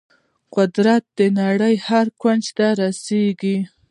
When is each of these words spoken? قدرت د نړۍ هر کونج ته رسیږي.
قدرت 0.55 1.03
د 1.17 1.19
نړۍ 1.41 1.75
هر 1.87 2.05
کونج 2.21 2.45
ته 2.57 2.65
رسیږي. 2.81 3.57